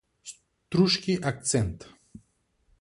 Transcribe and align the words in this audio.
Struski 0.69 1.13
akcent 1.29 1.79